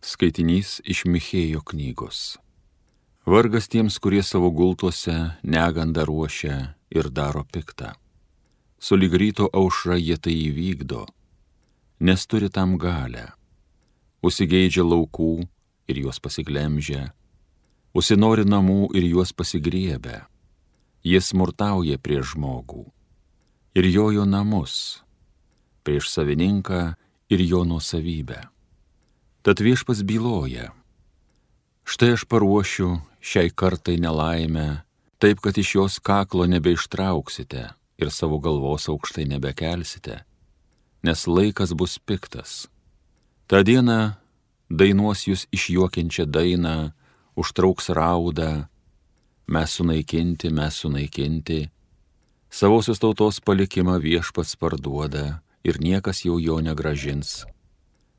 Skaitinys 0.00 0.78
iš 0.88 1.02
Michėjo 1.04 1.60
knygos. 1.60 2.38
Vargas 3.28 3.66
tiems, 3.68 3.98
kurie 4.00 4.22
savo 4.24 4.48
gultuose 4.48 5.36
negandą 5.44 6.06
ruošia 6.08 6.54
ir 6.88 7.10
daro 7.12 7.42
piktą. 7.44 7.92
Sulig 8.80 9.12
ryto 9.12 9.50
aušra 9.52 9.98
jie 10.00 10.16
tai 10.16 10.32
įvykdo, 10.32 11.02
nes 12.00 12.24
turi 12.24 12.48
tam 12.48 12.78
galę. 12.80 13.26
Užsigeidžia 14.24 14.86
laukų 14.88 15.44
ir 15.92 16.00
juos 16.00 16.16
pasiglemžia, 16.16 17.12
užsinori 17.92 18.46
namų 18.48 18.94
ir 18.96 19.04
juos 19.04 19.34
pasigriebia. 19.36 20.22
Jis 21.04 21.28
smurtauja 21.34 22.00
prieš 22.00 22.32
žmogų 22.32 22.86
ir 23.76 23.84
jojo 23.84 24.24
namus, 24.24 25.04
prieš 25.84 26.08
savininką 26.08 26.80
ir 27.28 27.44
jo 27.44 27.62
nuosavybę. 27.68 28.40
Tad 29.42 29.60
viešpas 29.60 30.02
byloja. 30.04 30.68
Štai 31.88 32.12
aš 32.12 32.28
paruošiu 32.28 33.00
šiai 33.24 33.48
kartai 33.48 33.96
nelaimę, 33.96 34.84
taip 35.16 35.40
kad 35.40 35.56
iš 35.56 35.74
jos 35.74 35.94
kaklo 35.98 36.44
nebeištrauksite 36.44 37.62
ir 37.96 38.08
savo 38.12 38.36
galvos 38.38 38.84
aukštai 38.92 39.24
nebekelsite, 39.24 40.20
nes 41.02 41.24
laikas 41.26 41.72
bus 41.72 41.96
piktas. 41.96 42.68
Ta 43.48 43.64
diena 43.64 44.20
dainuos 44.68 45.24
jūs 45.24 45.46
išjuokiančią 45.56 46.28
dainą, 46.28 46.92
užtrauks 47.32 47.88
raudą, 47.96 48.68
mes 49.48 49.72
sunaikinti, 49.72 50.52
mes 50.52 50.82
sunaikinti, 50.84 51.62
savosios 52.52 53.00
tautos 53.00 53.40
palikimą 53.40 53.96
viešpats 54.04 54.52
parduoda 54.60 55.40
ir 55.64 55.80
niekas 55.80 56.26
jau 56.28 56.36
jo 56.36 56.60
negražins 56.60 57.40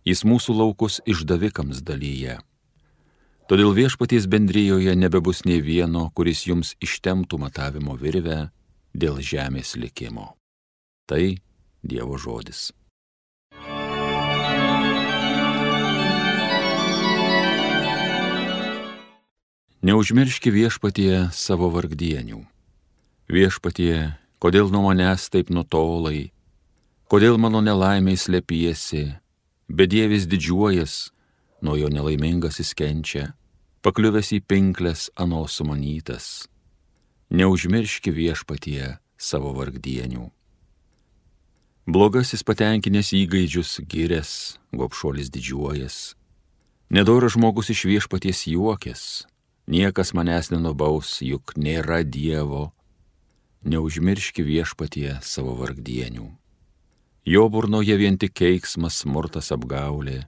Jis 0.07 0.23
mūsų 0.25 0.55
laukus 0.57 0.97
išdavikams 1.05 1.83
dalyja. 1.85 2.39
Todėl 3.45 3.73
viešpaties 3.75 4.25
bendryjoje 4.31 4.95
nebebus 4.95 5.43
nei 5.45 5.61
vieno, 5.61 6.07
kuris 6.15 6.45
jums 6.47 6.73
ištemtų 6.81 7.37
matavimo 7.41 7.97
virvę 7.99 8.49
dėl 8.95 9.21
žemės 9.21 9.75
likimo. 9.77 10.33
Tai 11.05 11.37
Dievo 11.81 12.17
žodis. 12.21 12.71
Neužmirški 19.81 20.53
viešpatie 20.53 21.33
savo 21.33 21.71
vargdienių. 21.73 22.43
Viešpatie, 23.33 24.13
kodėl 24.37 24.69
nuo 24.69 24.83
manęs 24.85 25.25
taip 25.33 25.49
nutolai, 25.49 26.29
kodėl 27.09 27.41
mano 27.41 27.63
nelaimiai 27.65 28.13
slėpiesi, 28.13 29.20
bedievis 29.71 30.27
didžiuojas, 30.27 31.11
nuo 31.63 31.77
jo 31.79 31.89
nelaimingas 31.91 32.59
įskenčia, 32.63 33.31
pakliuvęs 33.81 34.33
į 34.37 34.41
pinklės 34.45 35.09
anos 35.15 35.57
sumanytas. 35.59 36.47
Neužmirški 37.31 38.11
viešpatie 38.11 38.97
savo 39.17 39.53
vargdienių. 39.55 40.27
Blogasis 41.91 42.43
patenkinęs 42.45 43.13
įgaidžius 43.17 43.79
gyrės, 43.89 44.59
gopšuolis 44.75 45.31
didžiuojas. 45.33 46.13
Nedoras 46.91 47.37
žmogus 47.37 47.71
iš 47.71 47.85
viešpaties 47.87 48.45
juokės, 48.51 49.01
niekas 49.71 50.11
manęs 50.13 50.51
nenubaus, 50.51 51.21
juk 51.23 51.55
nėra 51.55 52.03
Dievo. 52.03 52.69
Neužmirški 53.63 54.43
viešpatie 54.43 55.19
savo 55.23 55.55
vargdienių. 55.55 56.40
Jo 57.25 57.49
burnoje 57.49 57.93
vien 58.01 58.17
tik 58.17 58.33
keiksmas, 58.33 59.03
smurtas 59.03 59.51
apgaulė, 59.53 60.23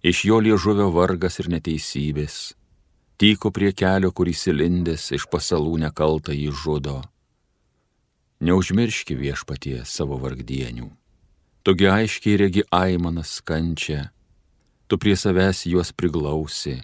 iš 0.00 0.22
jo 0.24 0.38
liežuvio 0.40 0.88
vargas 0.94 1.36
ir 1.42 1.50
neteisybės, 1.52 2.54
tyko 3.20 3.52
prie 3.52 3.74
kelio, 3.76 4.12
kuris 4.16 4.46
įlindęs 4.48 5.10
iš 5.12 5.26
pasalų 5.28 5.76
nekaltą 5.84 6.32
jį 6.32 6.54
žudo. 6.56 7.02
Neužmirški 8.40 9.16
viešpatie 9.16 9.82
savo 9.84 10.16
vargdienių. 10.22 10.88
Togi 11.64 11.88
aiškiai 11.90 12.40
regi 12.40 12.64
aimanas 12.72 13.42
kančia, 13.44 14.08
tu 14.88 14.96
prie 14.96 15.16
savęs 15.20 15.66
juos 15.68 15.92
priglausi. 15.92 16.78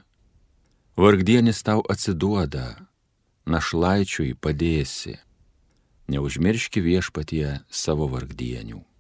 Vargdienis 0.97 1.65
tau 1.65 1.81
atsiduoda, 1.89 2.85
našlaičiui 3.49 4.35
padėsi. 4.37 5.17
Neužmirški 6.13 6.85
viešpatie 6.85 7.63
savo 7.71 8.13
vargdienių. 8.13 8.92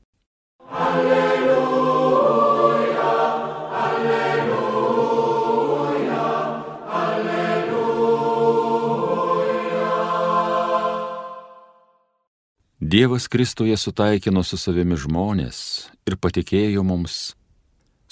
Dievas 12.93 13.28
Kristuje 13.28 13.77
sutaikino 13.77 14.43
su 14.44 14.59
savimi 14.61 14.99
žmonės 15.00 15.59
ir 16.05 16.19
patikėjo 16.21 16.84
mums 16.84 17.32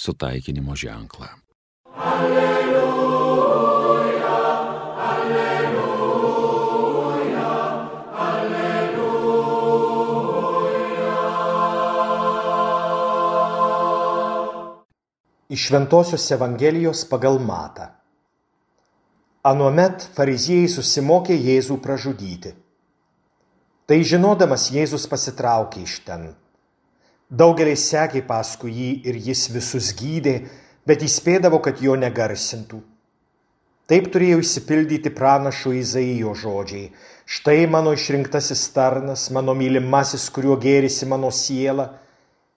sutaikinimo 0.00 0.72
ženklą. 0.72 1.28
Alleluja, 2.00 2.40
Iš 15.50 15.71
Ventosios 15.71 16.31
Evangelijos 16.31 17.00
pagal 17.11 17.41
Mata. 17.43 17.88
Anuomet 19.43 20.05
fariziejai 20.15 20.69
susimokė 20.71 21.34
Jėzų 21.34 21.81
pražudyti. 21.83 22.53
Tai 23.91 23.97
žinodamas 24.06 24.69
Jėzus 24.71 25.09
pasitraukė 25.11 25.83
iš 25.83 25.97
ten. 26.06 26.28
Daugeliai 27.27 27.81
sekė 27.83 28.22
paskui 28.28 28.71
jį 28.77 28.91
ir 29.11 29.19
jis 29.27 29.43
visus 29.50 29.88
gydė, 29.99 30.37
bet 30.87 31.03
įspėdavo, 31.03 31.59
kad 31.67 31.82
jo 31.82 31.97
negarsintų. 31.99 32.78
Taip 33.91 34.06
turėjo 34.15 34.38
įsipildyti 34.44 35.11
pranašo 35.11 35.75
Izaijo 35.75 36.37
žodžiai. 36.44 36.93
Štai 37.27 37.67
mano 37.67 37.97
išrinktasis 37.99 38.69
tarnas, 38.71 39.27
mano 39.34 39.59
mylimasis, 39.59 40.31
kuriuo 40.31 40.61
gėrisi 40.62 41.11
mano 41.11 41.34
siela. 41.34 41.97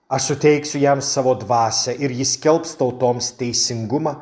Aš 0.08 0.30
suteiksiu 0.30 0.80
jam 0.82 1.00
savo 1.02 1.34
dvasę 1.34 1.96
ir 1.96 2.12
jis 2.12 2.36
kelbs 2.42 2.76
tautoms 2.80 3.32
teisingumą. 3.38 4.18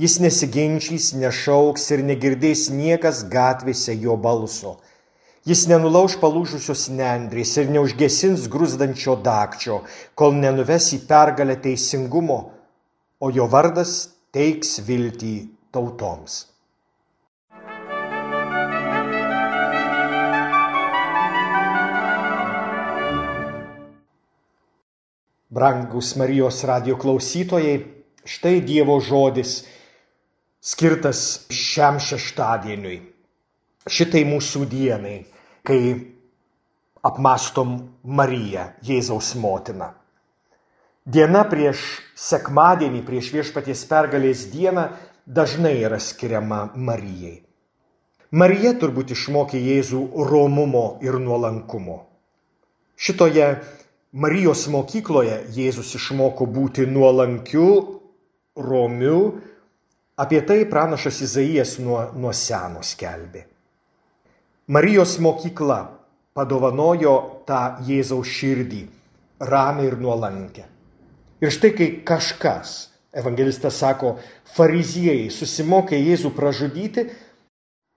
Jis 0.00 0.18
nesiginčys, 0.20 1.12
nešauks 1.16 1.90
ir 1.96 2.04
negirdės 2.04 2.68
niekas 2.72 3.24
gatvėse 3.32 3.96
jo 3.96 4.16
balso 4.16 4.76
Jis 5.46 5.60
nenulauž 5.70 6.16
palūžusios 6.18 6.88
nendrės 6.90 7.52
ir 7.60 7.68
neužgesins 7.70 8.48
grūzdančio 8.50 9.12
dakčio, 9.22 9.76
kol 10.18 10.34
nenuves 10.34 10.88
į 10.96 11.04
pergalę 11.06 11.54
teisingumo, 11.62 12.38
o 13.22 13.30
jo 13.30 13.46
vardas 13.52 13.92
teiks 14.34 14.80
viltį 14.88 15.36
tautoms. 15.70 16.40
Brangus 25.56 26.10
Marijos 26.20 26.64
radio 26.68 26.98
klausytojai, 27.00 27.78
štai 28.28 28.58
Dievo 28.60 28.98
žodis 29.00 29.62
skirtas 30.60 31.46
šiam 31.48 31.96
šeštadieniui, 31.96 32.98
šitai 33.88 34.20
mūsų 34.28 34.66
dienai 34.68 35.14
kai 35.64 35.78
apmastom 37.08 37.72
Mariją, 38.04 38.66
Jėzaus 38.84 39.30
motiną. 39.40 39.94
Diena 41.08 41.46
prieš 41.48 41.86
sekmadienį, 42.18 43.00
prieš 43.08 43.32
viešpaties 43.38 43.86
pergalės 43.88 44.44
dieną 44.52 44.90
dažnai 45.24 45.78
yra 45.86 46.02
skiriama 46.02 46.66
Marijai. 46.76 47.38
Marija 48.36 48.74
turbūt 48.76 49.16
išmokė 49.16 49.64
Jėzų 49.70 50.04
romumo 50.28 50.84
ir 51.00 51.16
nuolankumo. 51.16 52.02
Šitoje 53.00 53.48
Marijos 54.14 54.68
mokykloje 54.70 55.40
Jėzus 55.56 55.94
išmoko 55.98 56.46
būti 56.46 56.86
nuolankiu, 56.86 58.00
romiu, 58.56 59.40
apie 60.16 60.40
tai 60.46 60.64
pranašas 60.70 61.20
Izaijas 61.26 61.76
nuo, 61.82 61.98
nuo 62.14 62.32
seno 62.32 62.84
skelbė. 62.86 63.44
Marijos 64.70 65.18
mokykla 65.18 65.80
padovanojo 66.36 67.16
tą 67.48 67.82
Jėzaus 67.86 68.30
širdį, 68.30 68.86
ramę 69.40 69.86
ir 69.90 69.98
nuolankę. 70.00 70.64
Ir 71.42 71.52
štai 71.52 71.74
kai 71.76 71.92
kažkas, 72.06 72.88
evangelistas 73.12 73.76
sako, 73.82 74.16
fariziejai 74.56 75.28
susimokė 75.34 75.98
Jėzų 75.98 76.32
pražudyti, 76.36 77.08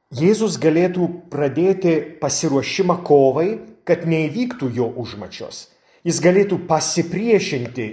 Jėzus 0.10 0.58
galėtų 0.58 1.06
pradėti 1.30 2.00
pasiruošimą 2.20 3.04
kovai, 3.06 3.60
kad 3.86 4.08
neįvyktų 4.10 4.74
jo 4.74 4.88
užmačios. 5.00 5.68
Jis 6.08 6.22
galėtų 6.24 6.62
pasipriešinti 6.70 7.88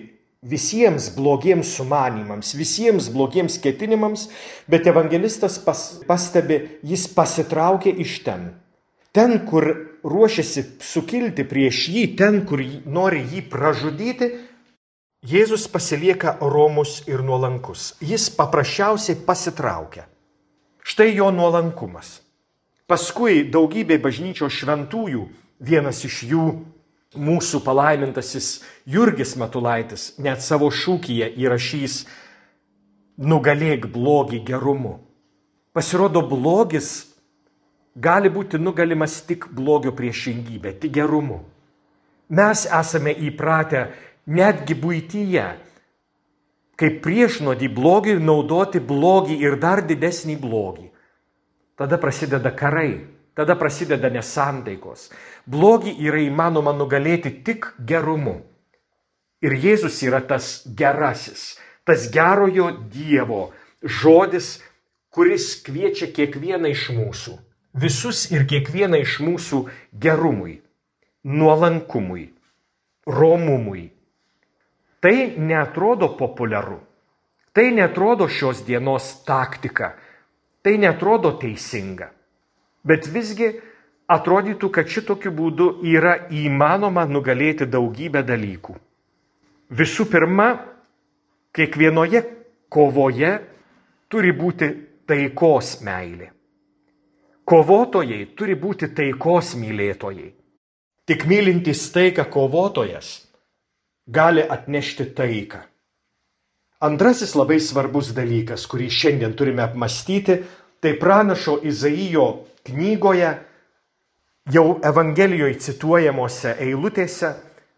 visiems 0.47 1.09
blogiems 1.17 1.73
sumanimams, 1.75 2.53
visiems 2.55 3.09
blogiems 3.11 3.59
ketinimams, 3.63 4.29
bet 4.71 4.87
evangelistas 4.87 5.59
pas, 5.63 5.83
pastebi, 6.07 6.61
jis 6.87 7.09
pasitraukė 7.17 7.95
iš 8.05 8.21
ten. 8.27 8.51
Ten, 9.17 9.41
kur 9.49 9.67
ruošiasi 10.07 10.63
sukilti 10.85 11.47
prieš 11.49 11.87
jį, 11.91 12.05
ten, 12.19 12.45
kur 12.47 12.63
nori 12.85 13.25
jį 13.33 13.47
pražudyti, 13.51 14.31
Jėzus 15.27 15.65
pasilieka 15.67 16.37
romus 16.39 17.01
ir 17.11 17.23
nuolankus. 17.25 17.97
Jis 17.99 18.29
paprasčiausiai 18.31 19.17
pasitraukia. 19.27 20.05
Štai 20.87 21.17
jo 21.17 21.33
nuolankumas. 21.35 22.21
Paskui 22.87 23.41
daugybė 23.51 23.97
bažnyčios 23.99 24.55
šventųjų, 24.55 25.25
vienas 25.59 26.05
iš 26.07 26.21
jų 26.31 26.45
mūsų 27.17 27.63
palaimintasis 27.65 28.61
Jurgis 28.87 29.35
Matulaitis, 29.41 30.15
net 30.23 30.45
savo 30.45 30.71
šūkyje 30.71 31.33
įrašys 31.41 32.05
nugalėk 33.17 33.89
blogį 33.93 34.43
gerumu. 34.47 34.99
Pasirodo, 35.77 36.23
blogis 36.25 37.13
gali 37.97 38.31
būti 38.33 38.61
nugalimas 38.61 39.21
tik 39.29 39.49
blogio 39.53 39.93
priešingybė, 39.97 40.77
tik 40.81 40.95
gerumu. 40.97 41.43
Mes 42.29 42.67
esame 42.67 43.13
įpratę 43.29 43.87
netgi 44.27 44.77
būtyje, 44.77 45.47
kaip 46.77 47.01
priešnodį 47.05 47.69
blogį 47.73 48.17
naudoti 48.21 48.83
blogį 48.83 49.39
ir 49.41 49.57
dar 49.63 49.85
didesnį 49.87 50.37
blogį. 50.41 50.91
Tada 51.77 51.99
prasideda 52.01 52.53
karai, 52.57 53.05
tada 53.37 53.57
prasideda 53.59 54.11
nesantaikos. 54.13 55.11
Blogį 55.47 55.93
yra 56.09 56.23
įmanoma 56.25 56.73
nugalėti 56.77 57.35
tik 57.47 57.69
gerumu. 57.89 58.41
Ir 59.45 59.53
Jėzus 59.61 60.01
yra 60.07 60.23
tas 60.25 60.63
gerasis, 60.79 61.59
tas 61.85 62.09
gerojo 62.13 62.71
Dievo 62.93 63.51
žodis, 63.85 64.57
kuris 65.13 65.53
kviečia 65.65 66.09
kiekvieną 66.17 66.73
iš 66.73 66.89
mūsų, 66.97 67.37
visus 67.77 68.25
ir 68.33 68.47
kiekvieną 68.49 69.03
iš 69.05 69.19
mūsų 69.23 69.61
gerumui, 69.93 70.57
nuolankumui, 71.25 72.31
romumui. 73.07 73.85
Tai 75.05 75.15
netrodo 75.37 76.09
populiaru, 76.17 76.81
tai 77.53 77.69
netrodo 77.77 78.27
šios 78.33 78.65
dienos 78.67 79.13
taktika 79.29 79.93
Tai 80.67 80.79
netrodo 80.83 81.31
teisinga. 81.39 82.09
Bet 82.87 83.09
visgi 83.11 83.51
atrodytų, 84.07 84.71
kad 84.71 84.91
šitokiu 84.91 85.33
būdu 85.35 85.69
yra 85.87 86.29
įmanoma 86.31 87.07
nugalėti 87.11 87.67
daugybę 87.67 88.23
dalykų. 88.27 88.77
Visų 89.75 90.07
pirma, 90.13 90.49
kiekvienoje 91.57 92.23
kovoje 92.71 93.33
turi 94.09 94.33
būti 94.37 94.71
taikos 95.11 95.81
meilė. 95.83 96.31
Kovotojai 97.47 98.25
turi 98.39 98.55
būti 98.59 98.91
taikos 98.95 99.55
mylėtojai. 99.59 100.33
Tik 101.07 101.27
mylintis 101.31 101.85
taiką 101.95 102.25
kovotojas 102.31 103.27
gali 104.07 104.43
atnešti 104.43 105.13
taiką. 105.15 105.61
Antrasis 106.87 107.35
labai 107.39 107.59
svarbus 107.63 108.11
dalykas, 108.15 108.67
kurį 108.69 108.91
šiandien 108.93 109.35
turime 109.39 109.63
apmastyti, 109.65 110.41
tai 110.83 110.93
pranašo 111.01 111.61
Izaijo 111.65 112.27
knygoje, 112.67 113.31
jau 114.53 114.67
Evangelijoje 114.85 115.59
cituojamuose 115.65 116.57
eilutėse, 116.63 117.33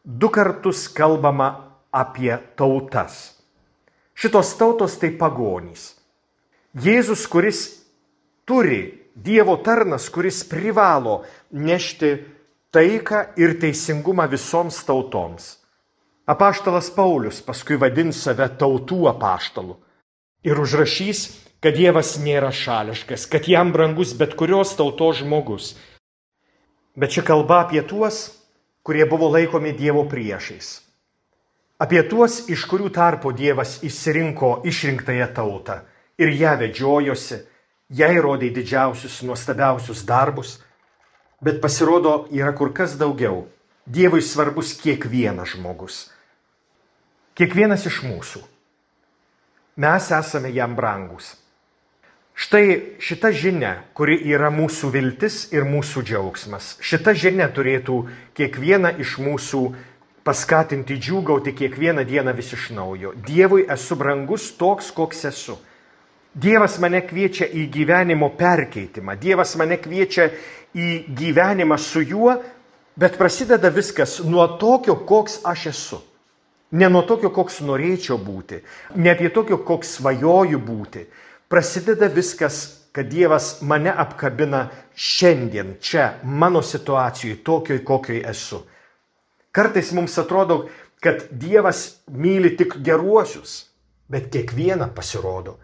du 0.05 0.31
kartus 0.33 0.87
kalbama 0.93 1.51
apie 1.93 2.33
tautas. 2.57 3.39
Šitos 4.19 4.55
tautos 4.59 4.97
tai 4.99 5.13
pagonys. 5.15 5.93
Jėzus, 6.79 7.27
kuris 7.31 7.67
turi, 8.49 8.99
Dievo 9.19 9.57
tarnas, 9.67 10.05
kuris 10.15 10.45
privalo 10.47 11.25
nešti 11.51 12.13
taiką 12.71 13.25
ir 13.41 13.57
teisingumą 13.59 14.29
visoms 14.31 14.79
tautoms. 14.87 15.57
Apaštalas 16.29 16.93
Paulius 16.95 17.41
paskui 17.43 17.81
vadins 17.83 18.21
save 18.23 18.47
tautų 18.61 19.09
apaštalu 19.11 19.75
ir 20.47 20.61
užrašys, 20.63 21.25
kad 21.65 21.77
Dievas 21.79 22.17
nėra 22.23 22.51
šališkas, 22.55 23.27
kad 23.31 23.49
jam 23.51 23.73
brangus 23.75 24.15
bet 24.19 24.37
kurios 24.39 24.75
tautos 24.79 25.23
žmogus. 25.23 25.75
Bet 26.99 27.15
čia 27.15 27.23
kalba 27.27 27.63
apie 27.65 27.83
tuos, 27.83 28.29
kurie 28.83 29.07
buvo 29.07 29.31
laikomi 29.35 29.73
Dievo 29.75 30.05
priešais. 30.11 30.81
Apie 31.79 32.03
tuos, 32.11 32.45
iš 32.51 32.67
kurių 32.71 32.91
tarpo 32.95 33.31
Dievas 33.33 33.79
išsirinko 33.87 34.63
išrinktąją 34.67 35.29
tautą 35.35 35.81
ir 36.19 36.35
ją 36.35 36.57
vedžiojosi, 36.59 37.43
jai 37.95 38.15
rodė 38.19 38.51
didžiausius, 38.55 39.23
nuostabiausius 39.23 40.03
darbus, 40.07 40.59
bet 41.41 41.63
pasirodo 41.63 42.27
yra 42.35 42.53
kur 42.53 42.75
kas 42.75 42.99
daugiau. 42.99 43.47
Dievui 43.89 44.21
svarbus 44.21 44.75
kiekvienas 44.83 45.55
žmogus 45.55 46.03
Kiekvienas 47.39 47.85
iš 47.87 48.01
mūsų. 48.03 48.41
Mes 49.79 50.07
esame 50.11 50.51
jam 50.51 50.73
brangus. 50.75 51.37
Štai 52.39 52.95
šita 53.03 53.33
žinia, 53.35 53.73
kuri 53.99 54.15
yra 54.31 54.47
mūsų 54.55 54.93
viltis 54.95 55.41
ir 55.51 55.65
mūsų 55.67 56.05
džiaugsmas. 56.07 56.77
Šita 56.79 57.11
žinia 57.19 57.49
turėtų 57.51 57.97
kiekvieną 58.39 58.93
iš 59.03 59.17
mūsų 59.19 59.63
paskatinti 60.23 61.01
džiūgauti 61.03 61.51
kiekvieną 61.59 62.07
dieną 62.07 62.37
vis 62.39 62.53
iš 62.55 62.69
naujo. 62.77 63.11
Dievui 63.27 63.67
esu 63.67 63.99
brangus 63.99 64.53
toks, 64.55 64.93
koks 64.95 65.27
esu. 65.33 65.59
Dievas 66.31 66.79
mane 66.79 67.03
kviečia 67.03 67.51
į 67.51 67.67
gyvenimo 67.75 68.31
perkeitimą. 68.39 69.19
Dievas 69.19 69.59
mane 69.59 69.83
kviečia 69.83 70.31
į 70.79 71.11
gyvenimą 71.19 71.75
su 71.83 72.07
juo, 72.07 72.39
bet 72.95 73.19
prasideda 73.19 73.75
viskas 73.75 74.21
nuo 74.23 74.47
tokio, 74.63 74.95
koks 74.95 75.41
aš 75.43 75.71
esu. 75.75 76.05
Ne 76.71 76.87
nuo 76.87 77.03
tokio, 77.03 77.35
koks 77.35 77.65
norėčiau 77.67 78.19
būti, 78.23 78.63
ne 78.95 79.11
apie 79.11 79.33
tokio, 79.35 79.59
koks 79.65 79.99
svajoju 79.99 80.61
būti. 80.63 81.09
Prasideda 81.49 82.07
viskas, 82.13 82.89
kad 82.93 83.07
Dievas 83.09 83.63
mane 83.63 83.93
apkabina 83.97 84.69
šiandien, 84.95 85.77
čia, 85.81 86.19
mano 86.23 86.63
situacijoje, 86.63 87.39
tokioj, 87.45 87.85
kokioj 87.85 88.21
esu. 88.31 88.61
Kartais 89.53 89.93
mums 89.93 90.19
atrodo, 90.19 90.67
kad 91.01 91.25
Dievas 91.31 92.03
myli 92.11 92.57
tik 92.57 92.77
geruosius, 92.85 93.65
bet 94.09 94.29
kiekvieną 94.33 94.91
pasirodo. 94.95 95.57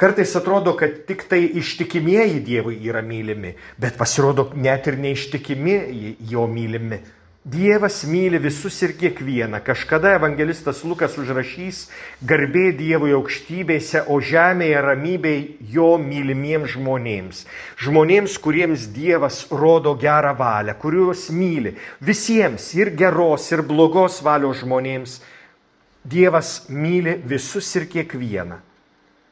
Kartais 0.00 0.32
atrodo, 0.36 0.72
kad 0.76 1.02
tik 1.06 1.26
tai 1.28 1.42
ištikimieji 1.60 2.40
Dievui 2.40 2.78
yra 2.88 3.02
mylimi, 3.04 3.52
bet 3.76 3.98
pasirodo 4.00 4.48
net 4.56 4.86
ir 4.88 4.96
neištikimieji 4.96 6.16
jo 6.30 6.46
mylimi. 6.48 7.02
Dievas 7.44 8.04
myli 8.04 8.36
visus 8.36 8.82
ir 8.84 8.92
kiekvieną. 9.00 9.62
Kažkada 9.64 10.10
evangelistas 10.18 10.82
Lukas 10.84 11.14
užrašys 11.16 11.86
garbė 12.20 12.66
Dievui 12.76 13.14
aukštybėse, 13.16 14.02
o 14.12 14.20
žemėje 14.20 14.82
ramybėj 14.84 15.40
jo 15.72 15.94
mylimiems 15.96 16.74
žmonėms. 16.76 17.46
Žmonėms, 17.80 18.36
kuriems 18.44 18.84
Dievas 18.92 19.46
rodo 19.48 19.96
gerą 19.96 20.34
valią, 20.36 20.76
kuriuos 20.76 21.30
myli. 21.32 21.78
Visiems 22.04 22.74
ir 22.76 22.92
geros, 22.92 23.48
ir 23.56 23.64
blogos 23.64 24.20
valios 24.20 24.60
žmonėms. 24.60 25.22
Dievas 26.04 26.68
myli 26.68 27.16
visus 27.24 27.72
ir 27.80 27.88
kiekvieną. 27.88 28.60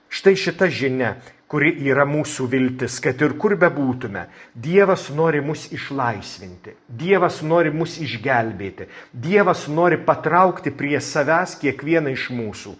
Štai 0.08 0.32
šita 0.32 0.72
žinia 0.72 1.18
kuri 1.48 1.72
yra 1.88 2.04
mūsų 2.08 2.46
viltis, 2.52 2.98
kad 3.00 3.20
ir 3.24 3.34
kur 3.40 3.56
bebūtume, 3.56 4.26
Dievas 4.52 5.08
nori 5.16 5.40
mus 5.40 5.66
išlaisvinti, 5.72 6.74
Dievas 6.88 7.40
nori 7.42 7.72
mus 7.72 7.96
išgelbėti, 8.04 8.88
Dievas 9.12 9.64
nori 9.72 9.96
patraukti 10.04 10.70
prie 10.76 11.00
savęs 11.00 11.56
kiekvieną 11.62 12.12
iš 12.12 12.28
mūsų. 12.36 12.76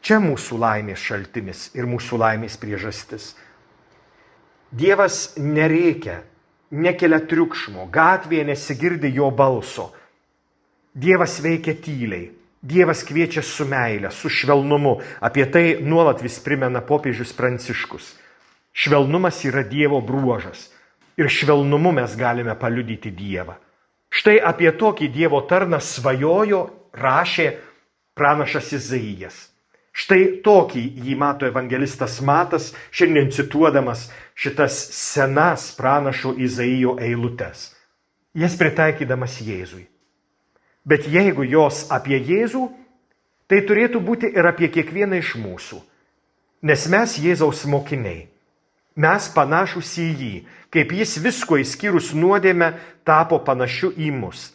Čia 0.00 0.20
mūsų 0.22 0.56
laimės 0.62 1.02
šaltinis 1.02 1.68
ir 1.76 1.88
mūsų 1.90 2.20
laimės 2.22 2.56
priežastis. 2.60 3.34
Dievas 4.70 5.34
nereikia, 5.36 6.20
nekelia 6.70 7.18
triukšmo, 7.26 7.88
gatvėje 7.92 8.46
nesigirdi 8.52 9.10
jo 9.18 9.28
balso. 9.34 9.90
Dievas 10.94 11.40
veikia 11.42 11.74
tyliai, 11.74 12.30
Dievas 12.60 13.04
kviečia 13.08 13.42
su 13.42 13.64
meile, 13.64 14.10
su 14.10 14.28
švelnumu. 14.28 14.98
Apie 15.20 15.46
tai 15.50 15.78
nuolat 15.80 16.20
vis 16.22 16.38
primena 16.44 16.80
popiežius 16.84 17.32
Pranciškus. 17.32 18.14
Švelnumas 18.72 19.44
yra 19.48 19.62
Dievo 19.64 20.00
bruožas. 20.00 20.68
Ir 21.16 21.28
švelnumu 21.28 21.92
mes 21.92 22.16
galime 22.16 22.54
paliudyti 22.58 23.10
Dievą. 23.10 23.56
Štai 24.10 24.40
apie 24.44 24.72
tokį 24.76 25.08
Dievo 25.08 25.40
tarną 25.48 25.80
svajojo, 25.80 26.66
rašė 26.92 27.48
pranašas 28.14 28.72
Izaijas. 28.76 29.36
Štai 29.90 30.40
tokį 30.44 30.82
jį 31.04 31.16
mato 31.18 31.48
evangelistas 31.48 32.20
Matas, 32.22 32.70
šiandien 32.94 33.32
cituodamas 33.34 34.06
šitas 34.34 34.76
senas 34.96 35.70
pranašo 35.76 36.36
Izaijo 36.38 36.94
eilutes. 37.02 37.70
Jas 38.34 38.54
pritaikydamas 38.56 39.40
Jėzui. 39.42 39.89
Bet 40.84 41.08
jeigu 41.08 41.44
jos 41.44 41.86
apie 41.92 42.18
Jėzų, 42.18 42.68
Tai 43.50 43.58
turėtų 43.66 43.98
būti 44.06 44.28
ir 44.30 44.46
apie 44.46 44.68
kiekvieną 44.70 45.18
iš 45.18 45.34
mūsų. 45.42 45.80
Nes 46.62 46.84
mes 46.86 47.16
Jėzaus 47.18 47.64
mokiniai. 47.66 48.28
Mes 48.94 49.26
panašus 49.34 49.90
į 49.98 50.06
jį, 50.20 50.34
kaip 50.70 50.92
jis 50.94 51.16
visko 51.18 51.58
įskyrus 51.58 52.12
nuodėmę 52.14 52.68
tapo 53.06 53.40
panašiu 53.42 53.90
į 53.98 54.12
mus. 54.14 54.52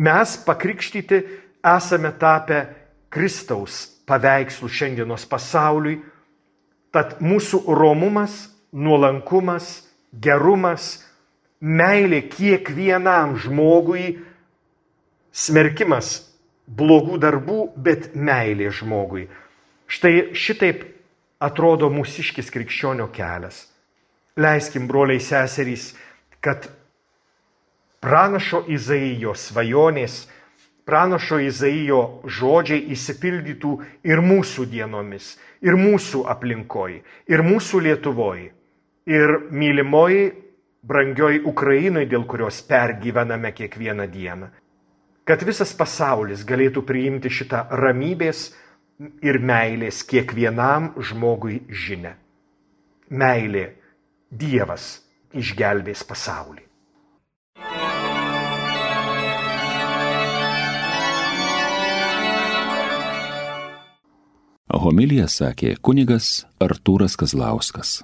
Mes 0.00 0.36
pakrikštyti 0.46 1.20
esame 1.60 2.14
tapę 2.16 2.62
Kristaus 3.12 3.82
paveikslų 4.08 4.70
šiandienos 4.72 5.26
pasauliui, 5.28 5.98
tad 6.94 7.18
mūsų 7.20 7.60
romumas, 7.76 8.46
nuolankumas, 8.72 9.82
gerumas, 10.12 11.02
meilė 11.60 12.22
kiekvienam 12.30 13.36
žmogui, 13.42 14.14
smerkimas 15.36 16.16
blogų 16.66 17.20
darbų, 17.22 17.60
bet 17.76 18.14
meilė 18.16 18.70
žmogui. 18.74 19.26
Štai 19.86 20.32
šitaip 20.34 20.82
atrodo 21.38 21.90
mūsiškis 21.92 22.48
krikščionio 22.54 23.10
kelias. 23.14 23.66
Leiskim, 24.36 24.88
broliai 24.88 25.20
seserys, 25.22 25.92
kad 26.44 26.66
pranašo 28.04 28.64
Izaijo 28.72 29.34
svajonės, 29.36 30.24
pranašo 30.88 31.38
Izaijo 31.44 32.00
žodžiai 32.24 32.82
įsipildytų 32.96 33.72
ir 34.08 34.22
mūsų 34.24 34.66
dienomis, 34.72 35.34
ir 35.64 35.78
mūsų 35.80 36.26
aplinkoj, 36.32 37.00
ir 37.32 37.44
mūsų 37.46 37.80
Lietuvoje, 37.86 38.50
ir 39.08 39.38
mylimoji, 39.50 40.28
brangioji 40.86 41.42
Ukrainai, 41.48 42.06
dėl 42.06 42.26
kurios 42.28 42.60
pergyvename 42.66 43.52
kiekvieną 43.56 44.06
dieną. 44.12 44.52
Kad 45.26 45.42
visas 45.42 45.72
pasaulis 45.74 46.44
galėtų 46.46 46.84
priimti 46.86 47.32
šitą 47.32 47.64
ramybės, 47.74 48.52
ir 48.98 49.38
meilės 49.38 50.02
kiekvienam 50.08 50.92
žmogui 50.96 51.60
žinia. 51.68 52.16
Meilė 53.10 53.66
Dievas 54.30 54.86
išgelbės 55.36 56.02
pasaulį. 56.08 56.64
Homilija 64.86 65.26
sakė 65.30 65.76
kunigas 65.82 66.44
Artūras 66.62 67.16
Kazlauskas. 67.18 68.02